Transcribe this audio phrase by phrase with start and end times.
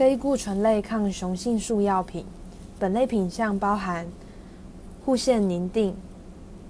[0.00, 2.24] 非固醇类抗雄性素药品，
[2.78, 4.06] 本类品项包含
[5.04, 5.94] 护腺宁定、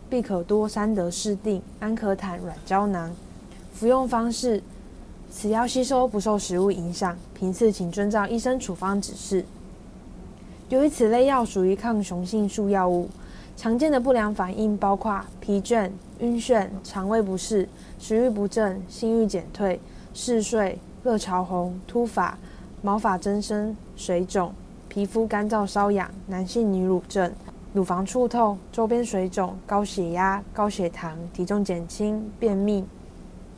[0.08, 3.15] 必可多三得式錠、安可坦软胶囊。
[3.73, 4.61] 服用方式：
[5.31, 9.45] 此药吸收不受食物影响，频次请遵照医生处方指示。
[10.69, 13.09] 由于此类药属于抗雄性素药物，
[13.57, 15.89] 常见的不良反应包括疲倦、
[16.19, 17.69] 晕眩、肠胃不适、
[18.01, 19.81] 食欲不振、性欲减退、
[20.12, 22.37] 嗜睡、热潮红、突发、
[22.83, 24.53] 毛发增生、水肿、
[24.89, 27.31] 皮肤干燥瘙痒、男性女乳症、
[27.75, 32.84] 乳房触痛、周边水肿、高血压、高血糖、体重减轻、便秘。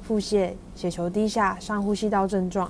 [0.03, 2.69] 腹泻、血球低下、上呼吸道症状。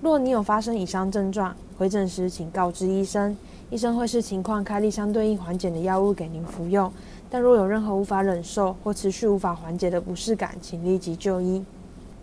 [0.00, 3.36] 若你有发生以上症状，回诊时请告知医生，
[3.68, 6.90] 医生会视情况开立相对应缓解的药物给您服用。
[7.28, 11.62] 但若有任何无法忍受或持续无法缓解的不适感，请立即就医。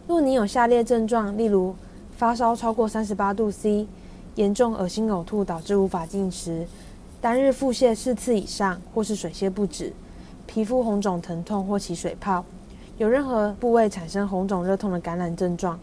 [0.07, 1.76] 若你有下列症状，例如
[2.19, 3.87] 发烧超过三十八度 C，
[4.35, 6.67] 严重恶心呕吐导致无法进食，
[7.21, 9.93] 单日腹泻四次以上或是水泻不止，
[10.45, 12.43] 皮肤红肿疼痛或起水泡。
[12.98, 15.79] 有任何部位产生红肿热痛的感染症状、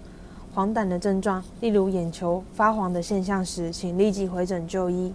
[0.55, 5.15] 黄疸的症状，例如眼球发黄的现象时，请立即回诊就医。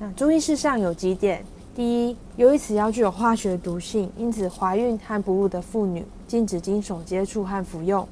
[0.00, 8.04] 那注意事项有几点：第一，由于此药具有化学毒性，因此怀孕和哺乳的妇女禁止经手接触和服用。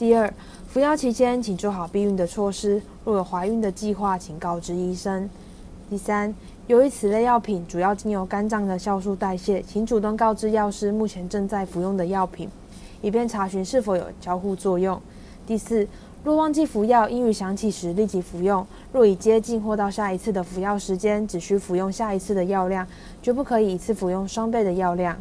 [0.00, 0.32] 第二，
[0.66, 5.28] 服药期间请做好避孕的措施，若有怀孕的计划，请告知医生。
[5.90, 6.34] 第三，
[6.68, 12.48] 由于此类药品主要经由肝脏的酵素代谢，请主动告知药师目前正在服用的药品，
[13.02, 14.98] 以便查询是否有交互作用。
[15.46, 15.86] 第四，
[16.24, 22.86] 若忘记服药，应于想起时立即服用；若已接近或到下一次的服药时间，只需服用下一次的药量，
[23.20, 25.20] 绝不可以一次服用双倍的药量。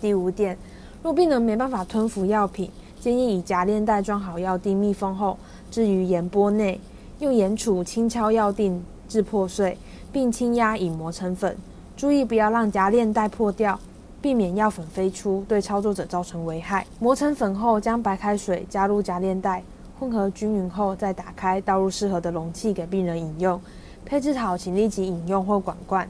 [0.00, 0.56] 第五点，
[1.02, 2.70] 若病人没办法吞服药品，
[3.00, 5.36] 建议以夹链袋装好药錠密封后，
[5.70, 6.78] 置于盐钵内，
[7.18, 9.76] 用盐杵轻敲药锭至破碎。
[10.12, 11.56] 并轻压以磨成粉，
[11.96, 13.78] 注意不要让夹链袋破掉，
[14.20, 16.84] 避免药粉飞出，对操作者造成危害。
[16.98, 19.62] 磨成粉后，将白开水加入夹链袋，
[20.00, 23.60] 混合均匀后再打开，倒入适合的容器给病人饮用。
[24.04, 26.08] 配置好，请立即饮用或管灌。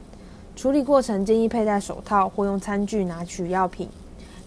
[0.55, 3.87] 处理过程建议佩戴手套或用餐具拿取药品，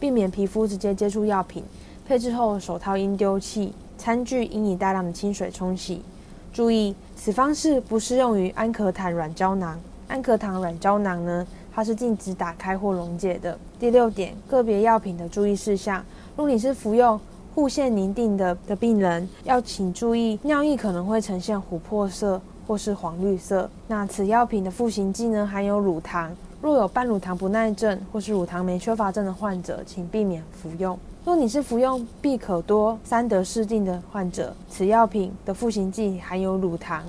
[0.01, 1.63] 避免皮肤直接接触药品。
[2.07, 6.03] 配置后，手套应丢弃，餐具应以大量的清水冲洗。
[6.53, 9.81] 注意，此方式不适用于安可坦软胶囊。
[10.07, 13.59] 安可坦软胶囊呢，它是禁止打开或溶解的。
[13.81, 16.05] 第六点，个别药品的注意事项。
[16.37, 17.19] 如果你是服用
[17.55, 23.69] 护腺宁定的的病人，要请注意尿液可能会呈现琥珀色或是黄绿色。
[23.89, 26.31] 那此药品的赋形剂呢，含有乳糖。
[26.61, 30.99] 若有半乳糖不耐症或是乳糖酶缺乏症的患者，请避免服用。
[31.25, 37.03] 若你是服用必可多三得式錠的患者，此药品的赋形剂含有乳糖，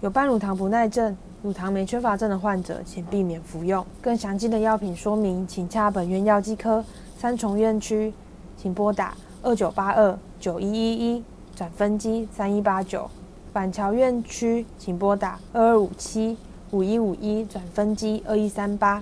[0.00, 3.86] 有半乳糖不耐症、乳糖酶缺乏症的患者，请避免服用。
[4.02, 6.84] 更详尽的药品说明，请洽本院药剂科。
[7.16, 8.12] 三重院区，
[8.56, 13.08] 请拨打二九八二九一一一转分机三一八九。
[13.52, 16.36] 板桥院区，请拨打二二五七
[16.72, 19.00] 五一五一转分机二一三八。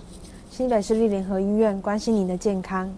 [0.50, 2.92] 新北市立联合医院关心您的健康。